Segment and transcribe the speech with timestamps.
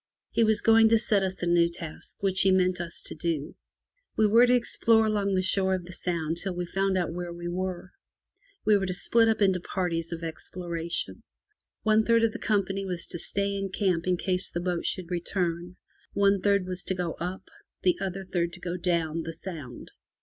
[0.31, 3.53] He was going to set us a new task, which he meant us to do.
[4.17, 7.31] We were to explore along the shore of the Sound till we found out where
[7.31, 7.91] we were.
[8.65, 11.21] We were to split up into parties of explora tion.
[11.83, 15.11] One third of the company was to stay in camp in case the boat should
[15.11, 15.75] return,
[16.13, 17.43] one third was to go up,
[17.83, 19.91] the other third to go down, the Sound.